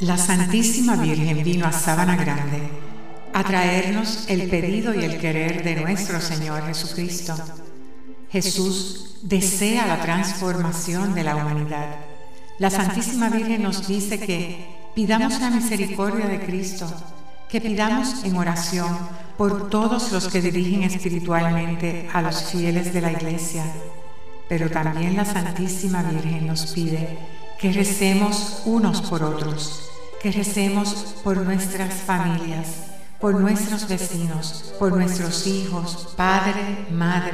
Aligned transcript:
La 0.00 0.16
Santísima 0.16 0.96
Virgen 0.96 1.44
vino 1.44 1.66
a 1.66 1.72
Sábana 1.72 2.16
Grande 2.16 2.70
a 3.34 3.44
traernos 3.44 4.24
el 4.28 4.48
pedido 4.48 4.94
y 4.94 5.04
el 5.04 5.18
querer 5.18 5.62
de 5.62 5.76
nuestro 5.76 6.22
Señor 6.22 6.64
Jesucristo. 6.64 7.34
Jesús 8.30 9.18
desea 9.22 9.86
la 9.86 10.00
transformación 10.00 11.14
de 11.14 11.22
la 11.22 11.36
humanidad. 11.36 11.96
La 12.58 12.70
Santísima 12.70 13.28
Virgen 13.28 13.62
nos 13.62 13.86
dice 13.86 14.18
que 14.18 14.90
pidamos 14.94 15.38
la 15.38 15.50
misericordia 15.50 16.28
de 16.28 16.40
Cristo, 16.40 16.90
que 17.50 17.60
pidamos 17.60 18.24
en 18.24 18.38
oración 18.38 18.96
por 19.36 19.68
todos 19.68 20.12
los 20.12 20.28
que 20.28 20.40
dirigen 20.40 20.82
espiritualmente 20.82 22.08
a 22.14 22.22
los 22.22 22.44
fieles 22.44 22.94
de 22.94 23.02
la 23.02 23.12
Iglesia. 23.12 23.64
Pero 24.48 24.70
también 24.70 25.14
la 25.14 25.26
Santísima 25.26 26.02
Virgen 26.04 26.46
nos 26.46 26.72
pide 26.72 27.18
que 27.60 27.70
recemos 27.70 28.62
unos 28.64 29.02
por 29.02 29.22
otros 29.22 29.89
que 30.20 30.30
recemos 30.30 31.16
por 31.24 31.38
nuestras 31.38 31.94
familias, 31.94 32.66
por 33.18 33.40
nuestros 33.40 33.88
vecinos, 33.88 34.74
por 34.78 34.92
nuestros 34.92 35.46
hijos, 35.46 36.12
padre, 36.14 36.86
madre, 36.90 37.32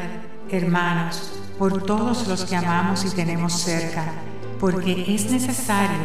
hermanos, 0.50 1.32
por 1.58 1.82
todos 1.82 2.28
los 2.28 2.44
que 2.44 2.54
amamos 2.54 3.04
y 3.04 3.10
tenemos 3.10 3.54
cerca, 3.54 4.04
porque 4.60 5.04
es 5.12 5.28
necesario 5.32 5.98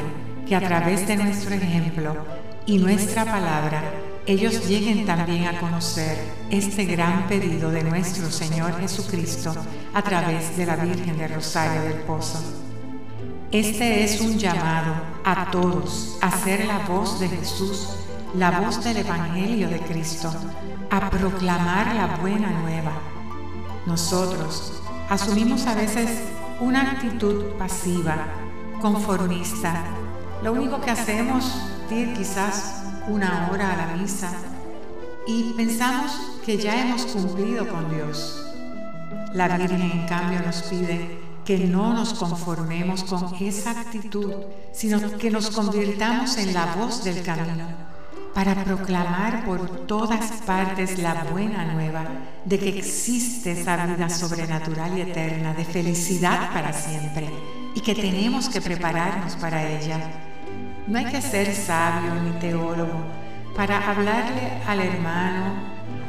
que 0.47 0.55
a 0.55 0.59
través 0.59 1.07
de 1.07 1.17
nuestro 1.17 1.53
ejemplo 1.53 2.15
y 2.65 2.79
nuestra 2.79 3.25
palabra, 3.25 3.83
ellos 4.25 4.67
lleguen 4.67 5.05
también 5.05 5.45
a 5.45 5.59
conocer 5.59 6.17
este 6.49 6.85
gran 6.85 7.27
pedido 7.27 7.69
de 7.69 7.83
nuestro 7.83 8.31
Señor 8.31 8.79
Jesucristo 8.79 9.53
a 9.93 10.01
través 10.01 10.57
de 10.57 10.65
la 10.65 10.77
Virgen 10.77 11.17
de 11.17 11.27
Rosario 11.27 11.83
del 11.83 12.01
Pozo. 12.01 12.60
Este 13.51 14.05
es 14.05 14.21
un 14.21 14.37
llamado 14.39 14.93
a 15.25 15.51
todos 15.51 16.17
a 16.21 16.31
ser 16.31 16.63
la 16.67 16.79
voz 16.87 17.19
de 17.19 17.27
Jesús, 17.27 17.89
la 18.33 18.61
voz 18.61 18.81
del 18.81 18.95
Evangelio 18.95 19.67
de 19.67 19.81
Cristo, 19.81 20.33
a 20.89 21.09
proclamar 21.09 21.93
la 21.93 22.15
buena 22.21 22.49
nueva. 22.61 22.93
Nosotros 23.85 24.81
asumimos 25.09 25.67
a 25.67 25.75
veces 25.75 26.09
una 26.61 26.91
actitud 26.91 27.43
pasiva, 27.59 28.25
conformista. 28.79 29.83
Lo 30.41 30.53
único 30.53 30.79
que 30.79 30.91
hacemos 30.91 31.53
es 31.87 31.91
ir 31.91 32.13
quizás 32.13 32.83
una 33.09 33.49
hora 33.51 33.73
a 33.73 33.75
la 33.75 33.97
misa 33.97 34.31
y 35.27 35.51
pensamos 35.57 36.39
que 36.45 36.55
ya 36.55 36.81
hemos 36.81 37.05
cumplido 37.07 37.67
con 37.67 37.93
Dios. 37.93 38.45
La 39.33 39.49
Virgen 39.57 39.81
en 39.81 40.07
cambio 40.07 40.39
nos 40.41 40.61
pide 40.63 41.30
que 41.45 41.57
no 41.57 41.93
nos 41.93 42.13
conformemos 42.13 43.03
con 43.03 43.33
esa 43.39 43.71
actitud, 43.71 44.33
sino 44.71 45.17
que 45.17 45.31
nos 45.31 45.49
convirtamos 45.49 46.37
en 46.37 46.53
la 46.53 46.67
voz 46.75 47.03
del 47.03 47.23
camino 47.23 47.91
para 48.33 48.63
proclamar 48.63 49.43
por 49.43 49.85
todas 49.87 50.31
partes 50.45 50.99
la 50.99 51.25
buena 51.25 51.65
nueva 51.73 52.05
de 52.45 52.59
que 52.59 52.69
existe 52.79 53.51
esa 53.51 53.85
vida 53.85 54.09
sobrenatural 54.09 54.97
y 54.97 55.01
eterna 55.01 55.53
de 55.53 55.65
felicidad 55.65 56.53
para 56.53 56.71
siempre 56.71 57.29
y 57.75 57.81
que 57.81 57.95
tenemos 57.95 58.47
que 58.47 58.61
prepararnos 58.61 59.35
para 59.35 59.69
ella. 59.69 59.99
No 60.87 60.97
hay 60.97 61.05
que 61.05 61.21
ser 61.21 61.53
sabio 61.53 62.13
ni 62.23 62.39
teólogo 62.39 63.03
para 63.55 63.89
hablarle 63.89 64.61
al 64.65 64.79
hermano, 64.79 65.53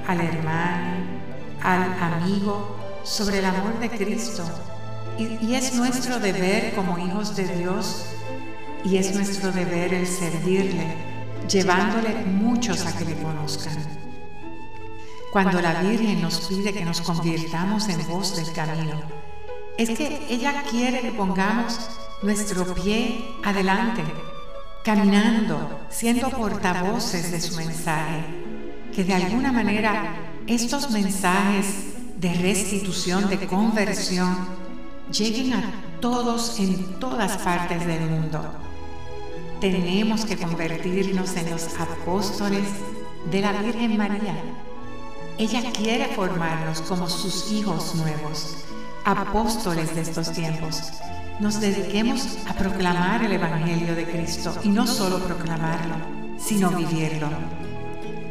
al 0.07 0.21
hermano, 0.21 1.05
al 1.63 2.01
amigo 2.01 2.77
sobre 3.03 3.39
el 3.39 3.45
amor 3.45 3.79
de 3.81 3.91
Cristo 3.91 4.45
y, 5.19 5.55
es 5.55 5.75
nuestro 5.75 6.19
deber 6.19 6.75
como 6.75 6.99
hijos 6.99 7.37
de 7.37 7.47
Dios 7.57 8.07
y 8.85 8.97
es 8.97 9.15
nuestro 9.15 9.53
deber 9.53 9.95
el 9.95 10.07
servirle, 10.07 10.87
llevándole 11.49 12.15
muchos 12.25 12.85
a 12.87 12.97
que 12.97 13.05
le 13.05 13.15
conozcan. 13.17 13.77
Cuando 15.33 15.61
la 15.61 15.81
Virgen 15.83 16.21
nos 16.21 16.41
pide 16.49 16.73
que 16.73 16.85
nos 16.85 17.01
convirtamos 17.01 17.89
en 17.89 18.07
voz 18.07 18.37
del 18.37 18.53
camino, 18.53 19.01
es 19.79 19.91
que 19.91 20.27
ella 20.29 20.65
quiere 20.71 21.01
que 21.01 21.13
pongamos 21.13 21.79
nuestro 22.23 22.75
pie 22.75 23.25
adelante, 23.43 24.03
caminando, 24.85 25.81
siendo 25.91 26.29
portavoces 26.31 27.31
de 27.31 27.41
su 27.41 27.57
mensaje, 27.57 28.25
que 28.95 29.05
de 29.05 29.15
alguna 29.15 29.53
manera 29.53 30.17
estos 30.47 30.91
mensajes 30.91 31.67
de 32.17 32.35
restitución, 32.35 33.29
de 33.29 33.47
conversión, 33.47 34.62
lleguen 35.13 35.53
a 35.53 35.63
todos 36.01 36.59
en 36.59 36.99
todas 36.99 37.37
partes 37.39 37.87
del 37.87 38.01
mundo. 38.01 38.41
Tenemos 39.61 40.25
que 40.25 40.37
convertirnos 40.37 41.37
en 41.37 41.51
los 41.51 41.69
apóstoles 41.79 42.67
de 43.31 43.41
la 43.41 43.53
Virgen 43.53 43.97
María. 43.97 44.35
Ella 45.39 45.71
quiere 45.73 46.07
formarnos 46.17 46.81
como 46.83 47.09
sus 47.09 47.53
hijos 47.53 47.95
nuevos, 47.95 48.57
apóstoles 49.05 49.95
de 49.95 50.01
estos 50.01 50.33
tiempos. 50.33 50.93
Nos 51.41 51.61
dediquemos 51.61 52.39
a 52.49 52.55
proclamar 52.55 53.23
el 53.23 53.33
Evangelio 53.33 53.95
de 53.95 54.11
Cristo 54.11 54.55
y 54.65 54.69
no 54.69 54.87
solo 54.87 55.19
proclamarlo, 55.25 55.95
sino 56.39 56.71
vivirlo. 56.71 57.29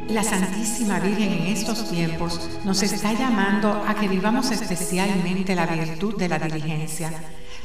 La 0.10 0.24
Santísima 0.24 1.00
Virgen 1.00 1.32
en 1.32 1.48
estos 1.48 1.90
tiempos 1.90 2.40
nos 2.66 2.82
está 2.84 3.14
llamando 3.14 3.84
a 3.88 3.96
que 3.96 4.08
vivamos 4.08 4.52
especialmente 4.52 5.56
la 5.56 5.66
virtud 5.66 6.18
de 6.18 6.28
la 6.28 6.38
diligencia. 6.38 7.12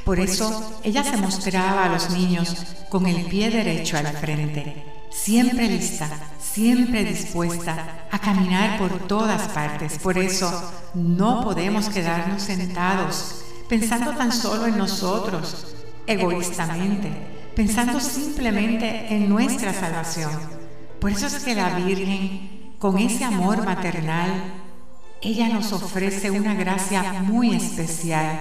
Por 0.04 0.20
eso 0.20 0.80
ella 0.84 1.02
se 1.02 1.16
mostraba 1.16 1.84
a 1.84 1.88
los 1.88 2.10
niños 2.10 2.76
con 2.88 3.06
el 3.06 3.24
pie 3.26 3.50
derecho 3.50 3.96
al 3.96 4.06
frente, 4.08 4.84
siempre 5.10 5.68
lista, 5.68 6.08
siempre 6.40 7.04
dispuesta 7.04 8.06
a 8.10 8.18
caminar 8.20 8.78
por 8.78 9.06
todas 9.08 9.48
partes. 9.48 9.98
Por 9.98 10.16
eso 10.16 10.72
no 10.94 11.42
podemos 11.42 11.88
quedarnos 11.88 12.42
sentados 12.42 13.42
pensando 13.68 14.12
tan 14.12 14.30
solo 14.30 14.66
en 14.66 14.78
nosotros, 14.78 15.74
egoístamente, 16.06 17.10
pensando 17.56 17.98
simplemente 17.98 19.12
en 19.12 19.28
nuestra 19.28 19.74
salvación 19.74 20.55
por 21.06 21.12
eso 21.12 21.28
es 21.28 21.44
que 21.44 21.54
la 21.54 21.68
Virgen, 21.76 22.74
con 22.80 22.98
ese 22.98 23.22
amor 23.22 23.64
maternal, 23.64 24.42
ella 25.22 25.48
nos 25.48 25.72
ofrece 25.72 26.32
una 26.32 26.52
gracia 26.54 27.22
muy 27.22 27.54
especial 27.54 28.40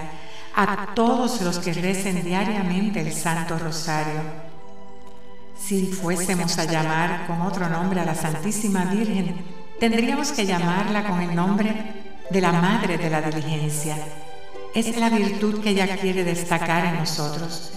a 0.52 0.88
todos 0.96 1.42
los 1.42 1.60
que 1.60 1.72
recen 1.72 2.24
diariamente 2.24 3.00
el 3.02 3.12
Santo 3.12 3.56
Rosario. 3.56 4.20
Si 5.56 5.86
fuésemos 5.86 6.58
a 6.58 6.64
llamar 6.64 7.28
con 7.28 7.40
otro 7.42 7.68
nombre 7.68 8.00
a 8.00 8.04
la 8.04 8.16
Santísima 8.16 8.86
Virgen, 8.86 9.44
tendríamos 9.78 10.32
que 10.32 10.44
llamarla 10.44 11.06
con 11.06 11.20
el 11.20 11.36
nombre 11.36 11.72
de 12.28 12.40
la 12.40 12.50
Madre 12.50 12.98
de 12.98 13.10
la 13.10 13.22
Diligencia. 13.22 13.96
Es 14.74 14.96
la 14.96 15.08
virtud 15.08 15.62
que 15.62 15.70
ella 15.70 15.96
quiere 15.98 16.24
destacar 16.24 16.84
en 16.86 16.96
nosotros 16.96 17.76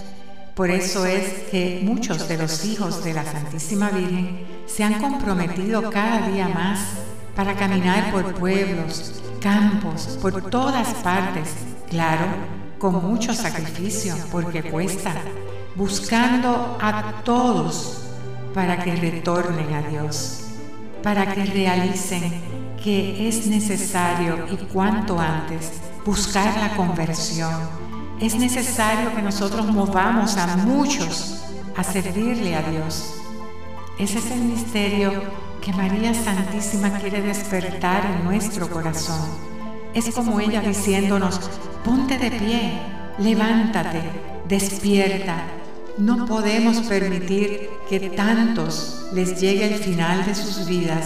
por 0.60 0.70
eso 0.70 1.06
es 1.06 1.48
que 1.50 1.80
muchos 1.86 2.28
de 2.28 2.38
los 2.38 2.66
hijos 2.66 3.02
de 3.02 3.14
la 3.14 3.24
Santísima 3.24 3.92
Virgen 3.92 4.46
se 4.68 4.84
han 4.84 5.00
comprometido 5.00 5.90
cada 5.90 6.28
día 6.28 6.50
más 6.50 6.82
para 7.34 7.56
caminar 7.56 8.12
por 8.12 8.34
pueblos, 8.34 9.22
campos, 9.40 10.20
por 10.22 10.50
todas 10.50 10.96
partes, 10.96 11.48
claro, 11.90 12.26
con 12.78 13.10
mucho 13.10 13.34
sacrificio, 13.34 14.14
porque 14.34 14.62
cuesta, 14.62 15.14
buscando 15.76 16.78
a 16.82 17.22
todos 17.24 18.02
para 18.54 18.84
que 18.84 18.98
retornen 18.98 19.74
a 19.74 19.82
Dios, 19.84 20.42
para 21.02 21.34
que 21.34 21.46
realicen 21.46 22.34
que 22.84 23.30
es 23.30 23.48
necesario 23.48 24.46
y 24.52 24.58
cuanto 24.58 25.22
antes 25.22 25.72
buscar 26.06 26.54
la 26.58 26.76
conversión 26.76 27.89
es 28.22 28.36
necesario 28.36 29.16
que 29.16 29.22
nosotros 29.22 29.66
movamos 29.68 30.36
a 30.36 30.58
muchos 30.58 31.42
a 31.76 31.84
servirle 31.84 32.56
a 32.56 32.62
Dios. 32.64 33.16
Ese 33.98 34.20
es 34.20 34.32
el 34.32 34.42
misterio 34.42 35.12
que 35.62 35.72
María 35.74 36.14
Santísima 36.14 36.98
quiere 37.00 37.22
despertar 37.22 38.06
en 38.06 38.26
nuestro 38.26 38.70
corazón. 38.70 39.20
Es 39.94 40.14
como 40.14 40.40
ella 40.40 40.62
diciéndonos, 40.62 41.40
ponte 41.84 42.18
de 42.18 42.32
pie, 42.32 42.80
levántate, 43.20 44.02
despierta. 44.48 45.44
No 45.98 46.26
podemos 46.26 46.78
permitir 46.82 47.70
que 47.90 48.10
tantos 48.10 49.08
les 49.14 49.40
llegue 49.40 49.74
el 49.74 49.80
final 49.80 50.26
de 50.26 50.36
sus 50.36 50.66
vidas 50.68 51.06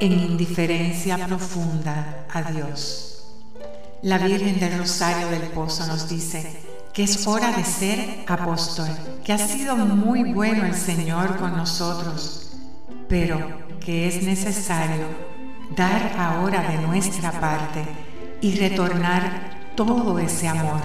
en 0.00 0.12
indiferencia 0.12 1.26
profunda 1.26 2.26
a 2.32 2.42
Dios. 2.50 3.14
La 4.02 4.18
Virgen 4.18 4.60
del 4.60 4.76
Rosario 4.78 5.28
del 5.28 5.42
Pozo 5.42 5.86
nos 5.86 6.10
dice 6.10 6.63
que 6.94 7.02
es 7.02 7.26
hora 7.26 7.50
de 7.50 7.64
ser 7.64 8.24
apóstol, 8.28 8.86
que 9.24 9.32
ha 9.32 9.38
sido 9.38 9.74
muy 9.74 10.32
bueno 10.32 10.64
el 10.64 10.76
Señor 10.76 11.36
con 11.38 11.56
nosotros, 11.56 12.52
pero 13.08 13.36
que 13.80 14.06
es 14.06 14.22
necesario 14.22 15.04
dar 15.76 16.14
ahora 16.16 16.62
de 16.70 16.78
nuestra 16.86 17.32
parte 17.32 17.84
y 18.40 18.54
retornar 18.54 19.72
todo 19.74 20.20
ese 20.20 20.46
amor 20.46 20.80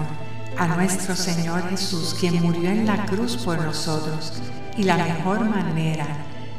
a 0.58 0.66
nuestro 0.66 1.14
Señor 1.14 1.70
Jesús, 1.70 2.16
quien 2.18 2.42
murió 2.42 2.70
en 2.70 2.86
la 2.86 3.06
cruz 3.06 3.36
por 3.36 3.58
nosotros 3.60 4.32
Y 4.76 4.82
la 4.82 4.96
mejor 4.96 5.48
manera 5.48 6.06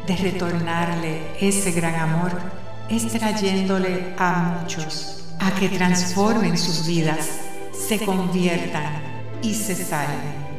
de 0.07 0.15
retornarle 0.15 1.27
ese 1.42 1.74
gran 1.74 1.95
amor 1.95 2.31
es 2.88 3.06
trayéndole 3.07 4.15
a 4.18 4.59
muchos 4.62 5.25
a 5.39 5.51
que 5.51 5.68
transformen 5.68 6.57
sus 6.57 6.88
vidas, 6.88 7.27
se 7.74 8.00
conviertan 8.00 9.00
y 9.42 9.54
se 9.54 9.76
salven. 9.76 10.52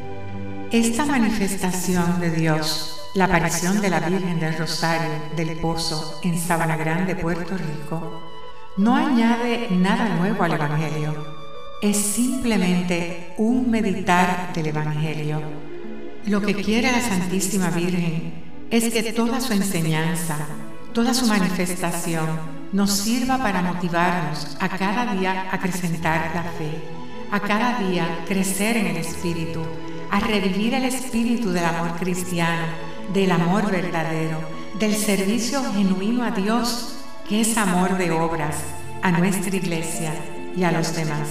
Esta 0.71 1.05
manifestación 1.05 2.21
de 2.21 2.31
Dios, 2.31 3.01
la 3.15 3.27
aparición 3.27 3.81
de 3.81 3.91
la 3.91 4.01
Virgen 4.01 4.41
del 4.41 4.57
Rosario 4.57 5.11
del 5.37 5.59
Pozo 5.59 6.21
en 6.23 6.39
Sabana 6.39 6.77
Grande, 6.77 7.15
Puerto 7.15 7.57
Rico, 7.57 8.23
no 8.79 8.97
añade 8.97 9.69
nada 9.71 10.09
nuevo 10.17 10.43
al 10.43 10.53
Evangelio. 10.53 11.15
Es 11.83 11.97
simplemente 11.97 13.35
un 13.37 13.71
meditar 13.71 14.53
del 14.55 14.69
Evangelio. 14.69 15.43
Lo 16.27 16.41
que 16.41 16.55
quiere 16.55 16.91
la 16.91 17.01
Santísima 17.01 17.71
Virgen 17.71 18.33
es 18.71 18.93
que 18.93 19.13
toda 19.13 19.41
su 19.41 19.53
enseñanza, 19.53 20.37
toda 20.95 21.13
su 21.13 21.27
manifestación 21.27 22.27
nos 22.73 22.91
sirva 22.93 23.37
para 23.39 23.61
motivarnos 23.61 24.57
a 24.59 24.69
cada 24.71 25.13
día 25.13 25.49
a 25.51 25.57
acrecentar 25.57 26.31
la 26.35 26.45
fe, 26.45 27.02
a 27.33 27.41
cada 27.41 27.79
día 27.79 28.25
crecer 28.29 28.77
en 28.77 28.89
el 28.89 28.99
Espíritu, 28.99 29.63
a 30.11 30.21
revivir 30.21 30.75
el 30.75 30.85
espíritu 30.85 31.51
del 31.51 31.65
amor 31.65 31.97
cristiano, 31.99 32.67
del 33.15 33.31
amor 33.31 33.71
verdadero, 33.71 34.39
del 34.79 34.95
servicio 34.95 35.63
genuino 35.73 36.25
a 36.25 36.31
Dios, 36.33 36.95
que 37.27 37.41
es 37.41 37.57
amor 37.57 37.97
de 37.97 38.11
obras, 38.11 38.57
a 39.01 39.11
nuestra 39.13 39.57
iglesia 39.57 40.13
y 40.55 40.63
a 40.65 40.73
los 40.73 40.95
demás. 40.95 41.27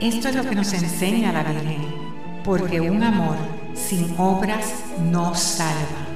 Esto 0.00 0.30
es 0.30 0.34
lo 0.34 0.42
que 0.42 0.56
nos 0.56 0.72
enseña 0.72 1.32
la 1.32 1.44
Virgen, 1.44 1.86
porque 2.42 2.80
un 2.80 3.04
amor 3.04 3.36
sin 3.72 4.16
obras 4.18 4.66
no 5.12 5.36
salva. 5.36 6.08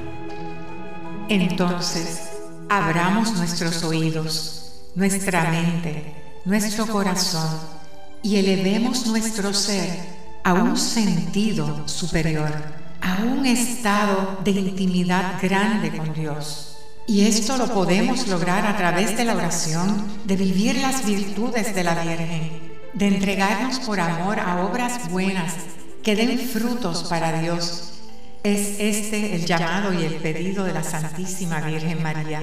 Entonces, 1.29 2.31
abramos 2.69 3.33
nuestros 3.35 3.85
oídos, 3.85 4.73
nuestra 4.97 5.53
mente, 5.53 6.15
nuestro 6.45 6.89
corazón 6.89 7.84
y 8.25 8.37
elevemos 8.37 9.07
nuestro 9.07 9.55
ser 9.55 9.97
a 10.43 10.55
un 10.55 10.77
sentido 10.77 11.87
superior, 11.87 12.51
a 13.01 13.23
un 13.23 13.47
estado 13.47 14.41
de 14.43 14.51
intimidad 14.51 15.35
grande 15.41 15.97
con 15.97 16.13
Dios. 16.13 16.79
Y 17.07 17.27
esto 17.27 17.57
lo 17.57 17.73
podemos 17.73 18.27
lograr 18.27 18.67
a 18.67 18.77
través 18.77 19.17
de 19.17 19.27
la 19.27 19.37
oración, 19.37 20.05
de 20.25 20.37
vivir 20.37 20.79
las 20.79 21.07
virtudes 21.07 21.75
de 21.75 21.85
la 21.85 22.03
Virgen, 22.03 22.51
de 22.95 23.07
entregarnos 23.07 23.79
por 23.81 24.01
amor 24.01 24.41
a 24.41 24.65
obras 24.65 25.11
buenas 25.11 25.53
que 26.03 26.17
den 26.17 26.39
frutos 26.39 27.05
para 27.05 27.41
Dios 27.41 27.95
es 28.45 28.79
este 28.79 29.35
el 29.35 29.47
llamado 29.47 29.95
y 29.95 30.05
el 30.05 30.17
pedido 30.17 30.65
de 30.65 30.75
la 30.75 30.85
Santísima 30.85 31.63
Virgen 31.63 32.03
María. 32.03 32.43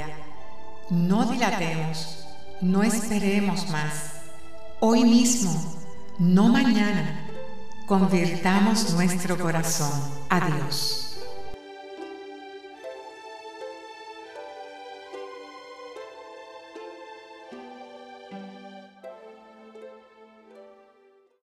No 0.89 1.25
dilatemos, 1.25 2.25
no 2.59 2.81
esperemos 2.81 3.69
más. 3.69 4.10
Hoy 4.83 5.03
mismo, 5.03 5.53
no 6.17 6.47
mañana, 6.47 7.29
convirtamos 7.85 8.91
nuestro 8.95 9.37
corazón 9.37 9.91
a 10.27 10.47
Dios. 10.47 11.10